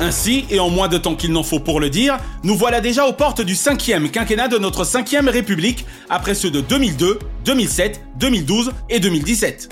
[0.00, 3.06] Ainsi, et en moins de temps qu'il n'en faut pour le dire, nous voilà déjà
[3.06, 8.72] aux portes du cinquième quinquennat de notre cinquième République, après ceux de 2002, 2007, 2012
[8.90, 9.68] et 2017.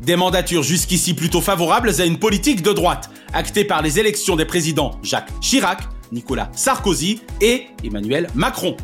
[0.00, 4.46] Des mandatures jusqu'ici plutôt favorables à une politique de droite, actée par les élections des
[4.46, 5.80] présidents Jacques Chirac,
[6.12, 8.76] Nicolas Sarkozy et Emmanuel Macron.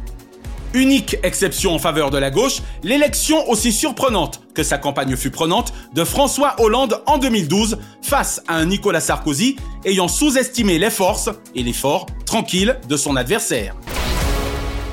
[0.75, 5.73] Unique exception en faveur de la gauche, l'élection aussi surprenante que sa campagne fut prenante
[5.95, 11.63] de François Hollande en 2012 face à un Nicolas Sarkozy ayant sous-estimé les forces et
[11.63, 13.75] l'effort tranquille de son adversaire.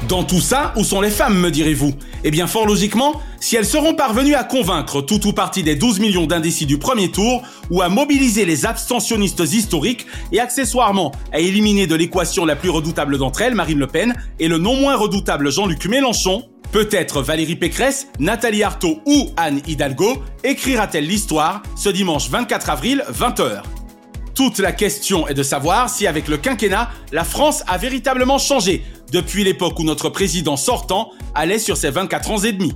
[0.08, 1.94] Dans tout ça, où sont les femmes, me direz-vous?
[2.24, 6.00] Eh bien, fort logiquement, si elles seront parvenues à convaincre tout ou partie des 12
[6.00, 7.41] millions d'indécis du premier tour,
[7.72, 13.18] ou à mobiliser les abstentionnistes historiques, et accessoirement à éliminer de l'équation la plus redoutable
[13.18, 18.08] d'entre elles, Marine Le Pen, et le non moins redoutable Jean-Luc Mélenchon, peut-être Valérie Pécresse,
[18.20, 23.63] Nathalie Arthaud ou Anne Hidalgo écrira-t-elle l'histoire ce dimanche 24 avril, 20h.
[24.36, 28.84] Toute la question est de savoir si avec le quinquennat, la France a véritablement changé
[29.10, 32.74] depuis l'époque où notre président sortant allait sur ses 24 ans et demi.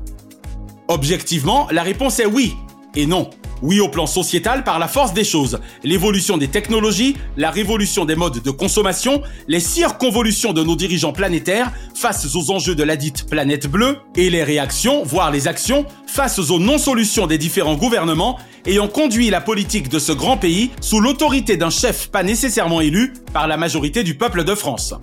[0.87, 2.55] Objectivement, la réponse est oui
[2.95, 3.29] et non.
[3.61, 8.15] Oui au plan sociétal par la force des choses, l'évolution des technologies, la révolution des
[8.15, 13.29] modes de consommation, les circonvolutions de nos dirigeants planétaires face aux enjeux de la dite
[13.29, 18.87] planète bleue, et les réactions, voire les actions, face aux non-solutions des différents gouvernements ayant
[18.87, 23.47] conduit la politique de ce grand pays sous l'autorité d'un chef pas nécessairement élu par
[23.47, 24.93] la majorité du peuple de France.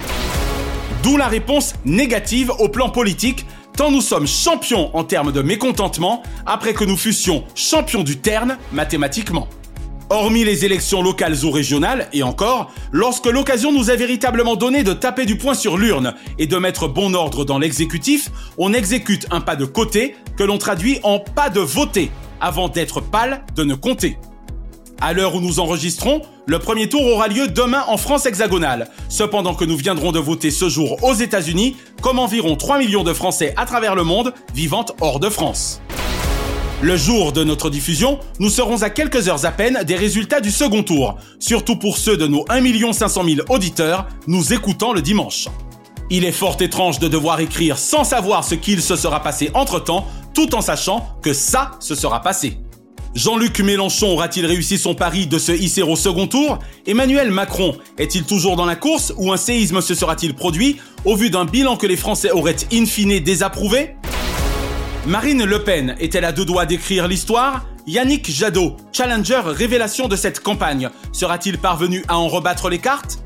[1.03, 6.23] D'où la réponse négative au plan politique tant nous sommes champions en termes de mécontentement
[6.47, 9.49] après que nous fussions champions du terne mathématiquement.
[10.09, 14.93] Hormis les élections locales ou régionales, et encore, lorsque l'occasion nous est véritablement donnée de
[14.93, 19.41] taper du poing sur l'urne et de mettre bon ordre dans l'exécutif, on exécute un
[19.41, 22.11] pas de côté que l'on traduit en pas de voter,
[22.41, 24.17] avant d'être pâle de ne compter.
[25.01, 29.55] À l'heure où nous enregistrons, le premier tour aura lieu demain en France hexagonale, cependant
[29.55, 33.53] que nous viendrons de voter ce jour aux États-Unis, comme environ 3 millions de Français
[33.57, 35.83] à travers le monde vivant hors de France.
[36.81, 40.51] Le jour de notre diffusion, nous serons à quelques heures à peine des résultats du
[40.51, 45.49] second tour, surtout pour ceux de nos 1 500 000 auditeurs nous écoutant le dimanche.
[46.09, 50.07] Il est fort étrange de devoir écrire sans savoir ce qu'il se sera passé entre-temps,
[50.35, 52.59] tout en sachant que ça se sera passé.
[53.17, 56.59] Jean-Luc Mélenchon aura-t-il réussi son pari de se hisser au second tour?
[56.87, 60.77] Emmanuel Macron est-il toujours dans la course ou un séisme se sera-t-il produit?
[61.07, 63.97] Au vu d'un bilan que les Français auraient in fine désapprouvé?
[65.07, 67.65] Marine Le Pen est-elle à deux doigts d'écrire l'histoire?
[67.87, 73.21] Yannick Jadot, challenger révélation de cette campagne, sera-t-il parvenu à en rebattre les cartes?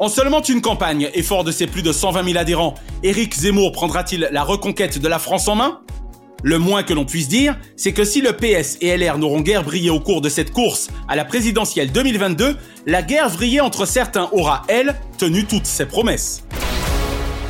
[0.00, 3.70] En seulement une campagne et fort de ses plus de 120 000 adhérents, Éric Zemmour
[3.70, 5.82] prendra-t-il la reconquête de la France en main?
[6.42, 9.64] Le moins que l'on puisse dire, c'est que si le PS et LR n'auront guère
[9.64, 14.28] brillé au cours de cette course à la présidentielle 2022, la guerre vrillée entre certains
[14.32, 16.42] aura, elle, tenu toutes ses promesses.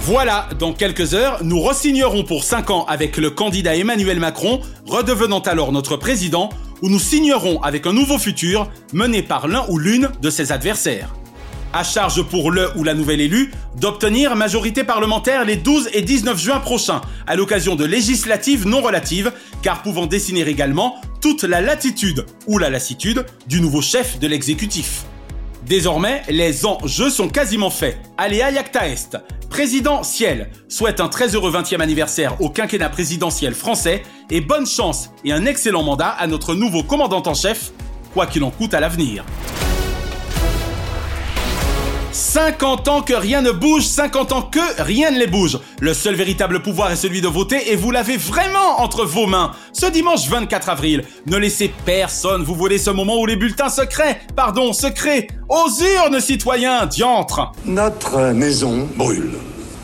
[0.03, 5.41] Voilà, dans quelques heures, nous resignerons pour 5 ans avec le candidat Emmanuel Macron, redevenant
[5.41, 6.49] alors notre président,
[6.83, 11.13] ou nous signerons avec un nouveau futur mené par l'un ou l'une de ses adversaires.
[11.73, 16.37] À charge pour le ou la nouvelle élue d'obtenir majorité parlementaire les 12 et 19
[16.37, 22.27] juin prochains, à l'occasion de législatives non relatives, car pouvant dessiner également toute la latitude
[22.49, 25.05] ou la lassitude du nouveau chef de l'exécutif.
[25.65, 27.99] Désormais, les enjeux sont quasiment faits.
[28.19, 29.17] Aléa Yacta Est,
[29.49, 35.31] présidentiel, souhaite un très heureux 20e anniversaire au quinquennat présidentiel français et bonne chance et
[35.31, 37.71] un excellent mandat à notre nouveau commandant en chef,
[38.13, 39.25] quoi qu'il en coûte à l'avenir.
[42.13, 45.59] 50 ans que rien ne bouge, 50 ans que rien ne les bouge.
[45.81, 49.53] Le seul véritable pouvoir est celui de voter et vous l'avez vraiment entre vos mains.
[49.73, 54.21] Ce dimanche 24 avril, ne laissez personne vous voler ce moment où les bulletins secrets,
[54.35, 55.69] pardon, secrets, aux
[56.05, 57.53] urnes citoyens, diantre.
[57.65, 59.35] Notre maison brûle.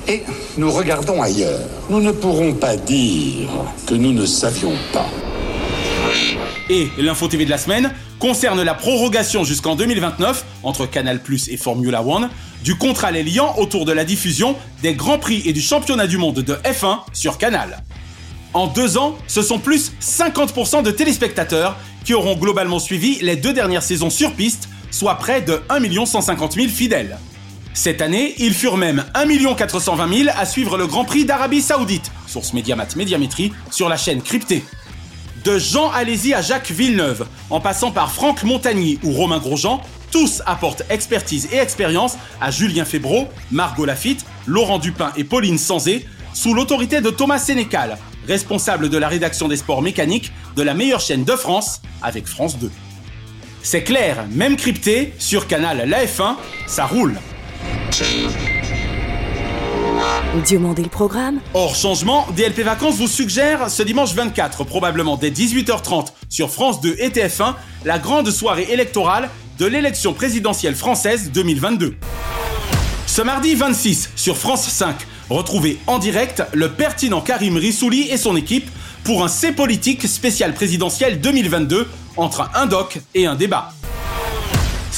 [0.08, 0.22] Et
[0.56, 1.60] nous regardons ailleurs.
[1.90, 3.48] Nous ne pourrons pas dire
[3.86, 5.06] que nous ne savions pas.
[6.68, 12.02] Et l'info TV de la semaine concerne la prorogation jusqu'en 2029 entre Canal+ et Formula
[12.02, 12.28] One
[12.64, 16.18] du contrat les liant autour de la diffusion des Grands Prix et du Championnat du
[16.18, 17.82] monde de F1 sur Canal.
[18.52, 23.52] En deux ans, ce sont plus 50% de téléspectateurs qui auront globalement suivi les deux
[23.52, 27.18] dernières saisons sur piste, soit près de 1 150 000 fidèles.
[27.74, 32.10] Cette année, ils furent même 1 420 000 à suivre le Grand Prix d'Arabie Saoudite,
[32.26, 34.64] source Mediamat Médiamétrie, sur la chaîne cryptée.
[35.46, 39.80] De Jean Alési à Jacques Villeneuve, en passant par Franck Montagny ou Romain Grosjean,
[40.10, 46.04] tous apportent expertise et expérience à Julien Febro, Margot Lafitte, Laurent Dupin et Pauline Sanzé,
[46.34, 51.00] sous l'autorité de Thomas Sénécal, responsable de la rédaction des sports mécaniques de la meilleure
[51.00, 52.68] chaîne de France, avec France 2.
[53.62, 56.34] C'est clair, même crypté, sur Canal l'AF1,
[56.66, 57.20] ça roule.
[60.44, 66.08] Diomandé le programme Hors changement, DLP Vacances vous suggère ce dimanche 24, probablement dès 18h30
[66.28, 71.96] sur France 2 et TF1, la grande soirée électorale de l'élection présidentielle française 2022.
[73.06, 74.94] Ce mardi 26 sur France 5,
[75.30, 78.68] retrouvez en direct le pertinent Karim Rissouli et son équipe
[79.04, 83.72] pour un C politique spécial présidentiel 2022 entre un doc et un débat.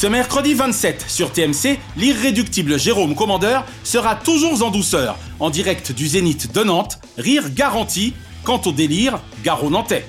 [0.00, 6.06] Ce mercredi 27 sur TMC, l'irréductible Jérôme Commandeur sera toujours en douceur, en direct du
[6.06, 10.06] Zénith de Nantes, rire garanti, quant au délire, garo nantais.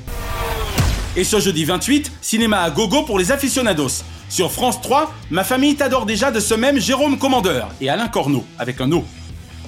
[1.15, 4.03] Et ce jeudi 28, cinéma à gogo pour les aficionados.
[4.29, 8.45] Sur France 3, ma famille t'adore déjà de ce même Jérôme Commandeur et Alain Corneau,
[8.59, 9.03] avec un O.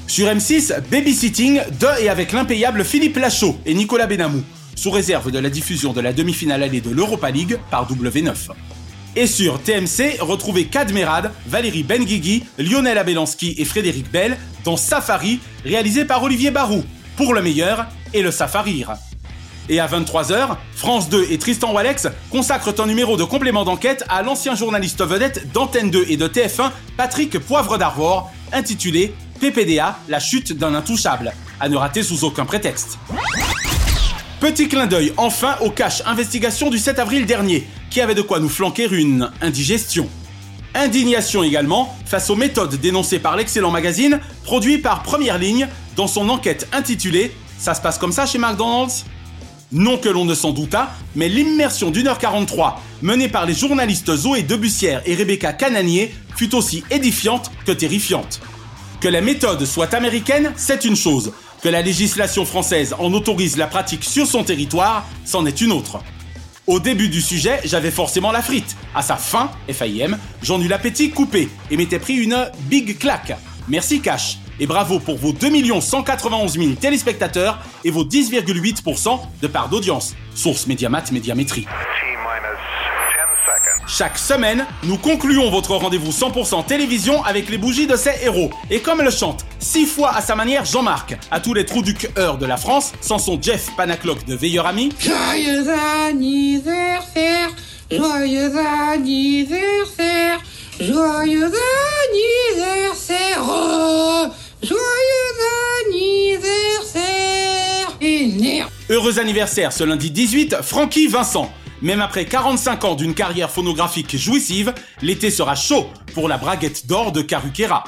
[0.05, 4.43] Sur M6, Babysitting de et avec l'impayable Philippe Lachaud et Nicolas Benamou,
[4.75, 8.51] sous réserve de la diffusion de la demi-finale allée de l'Europa League par W9.
[9.15, 16.05] Et sur TMC, retrouvez Kadmerad, Valérie Benguigui, Lionel Abelanski et Frédéric Bell dans Safari, réalisé
[16.05, 16.83] par Olivier Barou,
[17.17, 18.93] pour le meilleur et le Safarir.
[19.67, 24.21] Et à 23h, France 2 et Tristan Walex consacrent un numéro de complément d'enquête à
[24.23, 30.53] l'ancien journaliste vedette d'Antenne 2 et de TF1, Patrick Poivre d'Arvor, intitulé PPDA, la chute
[30.53, 32.97] d'un intouchable, à ne rater sous aucun prétexte.
[34.41, 38.39] Petit clin d'œil enfin au cache investigation du 7 avril dernier, qui avait de quoi
[38.39, 40.09] nous flanquer une indigestion.
[40.73, 46.27] Indignation également face aux méthodes dénoncées par l'excellent magazine produit par Première Ligne dans son
[46.27, 49.05] enquête intitulée Ça se passe comme ça chez McDonald's?
[49.71, 54.15] Non que l'on ne s'en doutât, mais l'immersion d'une heure 43 menée par les journalistes
[54.15, 58.41] Zoé Debussière et Rebecca Cananier fut aussi édifiante que terrifiante.
[59.01, 61.31] Que la méthode soit américaine, c'est une chose.
[61.61, 65.99] Que la législation française en autorise la pratique sur son territoire, c'en est une autre.
[66.65, 68.75] Au début du sujet, j'avais forcément la frite.
[68.95, 73.37] À sa fin, FAIM, j'en eus l'appétit coupé et m'étais pris une big claque.
[73.67, 74.39] Merci Cash.
[74.59, 80.15] Et bravo pour vos 2 191 000 téléspectateurs et vos 10,8% de part d'audience.
[80.33, 81.67] Source Médiamat Médiamétrie.
[83.87, 88.51] Chaque semaine, nous concluons votre rendez-vous 100% télévision avec les bougies de ces héros.
[88.69, 91.93] Et comme le chante six fois à sa manière Jean-Marc, à tous les trous du
[91.93, 94.93] cœur de la France, sans son Jeff Panaclock de Veilleur Ami.
[94.99, 95.65] Joyeux
[96.07, 97.49] anniversaire,
[97.89, 98.51] joyeux
[98.93, 100.39] anniversaire,
[100.79, 101.51] joyeux
[102.09, 104.25] anniversaire, oh,
[104.63, 104.77] joyeux
[105.87, 106.61] anniversaire.
[108.89, 111.51] Heureux anniversaire ce lundi 18, Francky Vincent.
[111.81, 117.11] Même après 45 ans d'une carrière phonographique jouissive, l'été sera chaud pour la braguette d'or
[117.11, 117.85] de Karuquera.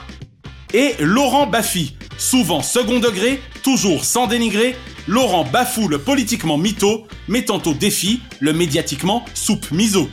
[0.73, 4.75] Et Laurent Baffy, souvent second degré, toujours sans dénigrer,
[5.08, 10.10] Laurent bafoue le politiquement mytho, mettant au défi le médiatiquement soupe miso.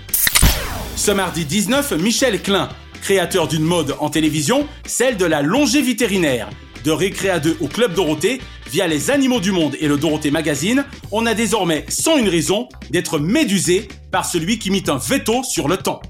[0.97, 2.69] Ce mardi 19, Michel Klein,
[3.01, 6.51] créateur d'une mode en télévision, celle de la longéviterinaire.
[6.85, 10.85] De Récréa 2 au Club Dorothée, via les Animaux du Monde et le Dorothée Magazine,
[11.11, 15.67] on a désormais, sans une raison, d'être médusé par celui qui mit un veto sur
[15.67, 16.01] le temps.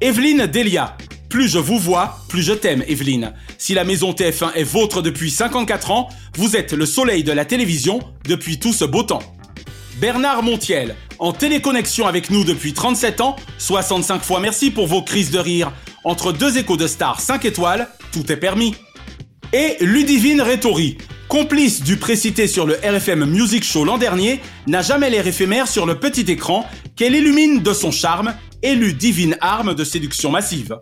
[0.00, 0.96] Evelyne Delia.
[1.28, 3.32] Plus je vous vois, plus je t'aime, Evelyne.
[3.58, 7.44] Si la maison TF1 est vôtre depuis 54 ans, vous êtes le soleil de la
[7.44, 9.22] télévision depuis tout ce beau temps.
[10.00, 15.30] Bernard Montiel, en téléconnexion avec nous depuis 37 ans, 65 fois merci pour vos crises
[15.30, 15.72] de rire.
[16.02, 18.74] Entre deux échos de stars 5 étoiles, tout est permis.
[19.52, 20.98] Et Ludivine Rétori,
[21.30, 25.86] complice du précité sur le RFM Music Show l'an dernier, n'a jamais l'air éphémère sur
[25.86, 26.66] le petit écran
[26.96, 30.80] qu'elle illumine de son charme, élue divine arme de séduction massive.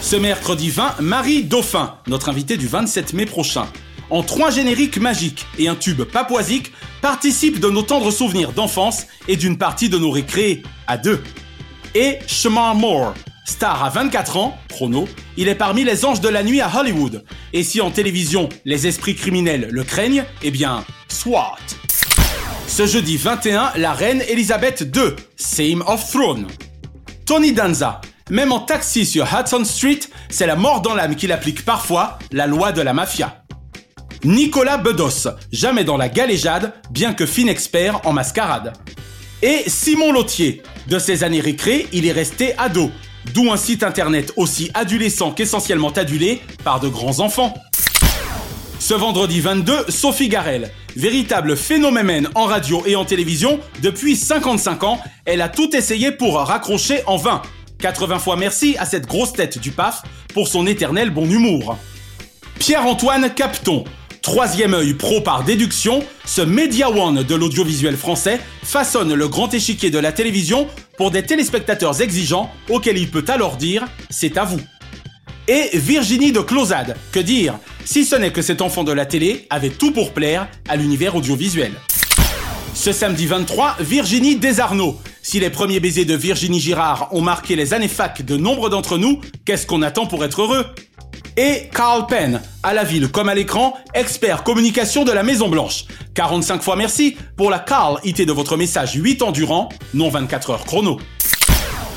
[0.00, 3.68] Ce mercredi 20, Marie Dauphin, notre invitée du 27 mai prochain,
[4.10, 9.36] en trois génériques magiques et un tube papoisique, participe de nos tendres souvenirs d'enfance et
[9.36, 11.22] d'une partie de nos récrés à deux.
[11.94, 16.44] Et Shemar Moore, Star à 24 ans, chrono, il est parmi les anges de la
[16.44, 17.24] nuit à Hollywood.
[17.52, 21.56] Et si en télévision, les esprits criminels le craignent, eh bien, SWAT.
[22.68, 26.46] Ce jeudi 21, la reine Elisabeth II, Same of Throne.
[27.26, 28.00] Tony Danza,
[28.30, 32.46] même en taxi sur Hudson Street, c'est la mort dans l'âme qu'il applique parfois, la
[32.46, 33.42] loi de la mafia.
[34.24, 38.72] Nicolas Bedos, jamais dans la galéjade, bien que fin expert en mascarade.
[39.42, 42.92] Et Simon Lautier, de ses années récré, il est resté ado,
[43.34, 47.54] d'où un site internet aussi adolescent qu'essentiellement adulé par de grands enfants.
[48.78, 55.00] Ce vendredi 22, Sophie Garel, véritable phénomène en radio et en télévision depuis 55 ans,
[55.24, 57.42] elle a tout essayé pour raccrocher en vain.
[57.78, 60.02] 80 fois merci à cette grosse tête du PAF
[60.34, 61.78] pour son éternel bon humour.
[62.58, 63.84] Pierre-Antoine Capton,
[64.22, 69.90] troisième œil pro par déduction, ce Media One de l'audiovisuel français façonne le grand échiquier
[69.90, 74.60] de la télévision pour des téléspectateurs exigeants auxquels il peut alors dire c'est à vous.
[75.48, 79.46] Et Virginie de Closade, que dire, si ce n'est que cet enfant de la télé
[79.50, 81.72] avait tout pour plaire à l'univers audiovisuel.
[82.74, 84.98] Ce samedi 23, Virginie Desarnaud.
[85.20, 88.98] Si les premiers baisers de Virginie Girard ont marqué les années fac de nombre d'entre
[88.98, 90.64] nous, qu'est-ce qu'on attend pour être heureux?
[91.36, 95.84] Et Carl Penn, à la ville comme à l'écran, expert communication de la Maison Blanche.
[96.14, 100.50] 45 fois merci pour la Carl IT de votre message 8 ans durant, non 24
[100.50, 100.98] heures chrono.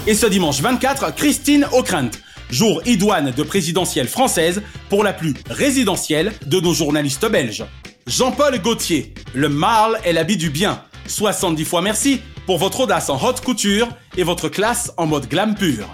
[0.07, 2.11] Et ce dimanche 24, Christine Ockrent,
[2.49, 7.65] jour idoine de présidentielle française pour la plus résidentielle de nos journalistes belges.
[8.07, 10.81] Jean-Paul Gauthier, le mâle est l'habit du bien.
[11.07, 15.55] 70 fois merci pour votre audace en haute couture et votre classe en mode glam
[15.55, 15.87] pur.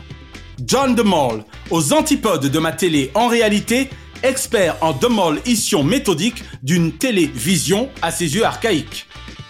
[0.65, 3.89] John DeMol, aux antipodes de ma télé en réalité,
[4.23, 9.07] expert en démolition méthodique d'une télévision à ses yeux archaïques.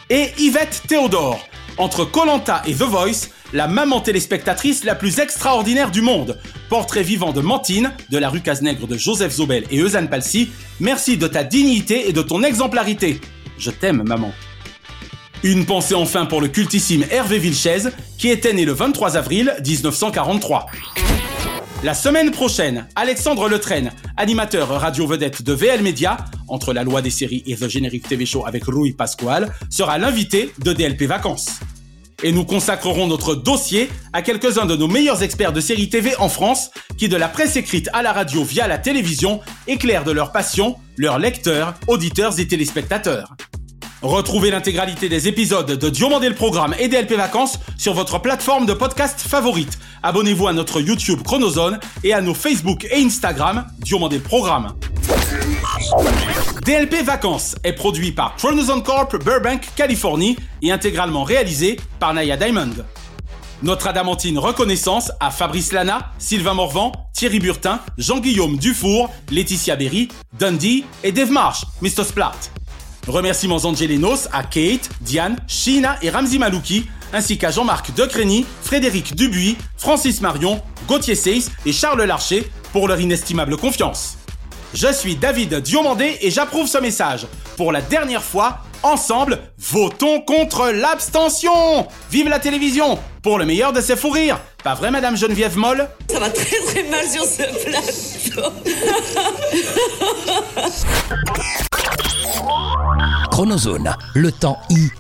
[0.10, 6.02] Et Yvette Théodore, entre Colanta et The Voice, la maman téléspectatrice la plus extraordinaire du
[6.02, 6.40] monde.
[6.70, 10.50] Portrait vivant de Mantine, de la rue Cazenègre de Joseph Zobel et Eusanne Palsy.
[10.80, 13.20] Merci de ta dignité et de ton exemplarité.
[13.58, 14.32] Je t'aime, maman.
[15.44, 20.68] Une pensée enfin pour le cultissime Hervé Vilches, qui était né le 23 avril 1943.
[21.84, 26.18] La semaine prochaine, Alexandre Letraine, animateur radio vedette de VL Media,
[26.48, 30.54] entre la loi des séries et The Générique TV Show avec Rui Pasquale, sera l'invité
[30.60, 31.60] de DLP Vacances.
[32.22, 36.30] Et nous consacrerons notre dossier à quelques-uns de nos meilleurs experts de séries TV en
[36.30, 40.32] France, qui de la presse écrite à la radio via la télévision éclairent de leur
[40.32, 43.36] passion leurs lecteurs, auditeurs et téléspectateurs.
[44.04, 48.74] Retrouvez l'intégralité des épisodes de Diomandé le Programme et DLP Vacances sur votre plateforme de
[48.74, 49.78] podcast favorite.
[50.04, 54.74] Abonnez-vous à notre YouTube Chronozone et à nos Facebook et Instagram Diomandé le Programme.
[56.66, 62.74] DLP Vacances est produit par Chronozone Corp Burbank, Californie et intégralement réalisé par Naya Diamond.
[63.62, 70.08] Notre adamantine reconnaissance à Fabrice Lana, Sylvain Morvan, Thierry Burtin, Jean-Guillaume Dufour, Laetitia Berry,
[70.40, 72.04] Dundee et Dave Marsh, Mr.
[72.04, 72.34] Splat.
[73.08, 79.58] Remerciements angelinos à Kate, Diane, Sheena et Ramzi Malouki, ainsi qu'à Jean-Marc Decrény, Frédéric Dubuis,
[79.78, 84.18] Francis Marion, Gauthier Seyss et Charles Larcher pour leur inestimable confiance.
[84.74, 87.28] Je suis David Diomandé et j'approuve ce message.
[87.58, 93.82] Pour la dernière fois, ensemble, votons contre l'abstention Vive la télévision Pour le meilleur de
[93.82, 97.44] ses fous rires Pas vrai, Madame Geneviève Molle Ça va très très mal sur ce
[97.66, 98.54] plateau.
[103.30, 104.60] Chronozone, le temps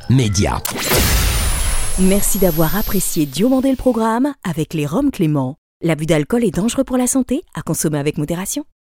[0.09, 0.61] immédiat.
[2.09, 5.57] Merci d'avoir apprécié Diomandé le programme avec les Roms Clément.
[5.83, 8.65] L'abus d'alcool est dangereux pour la santé, à consommer avec modération.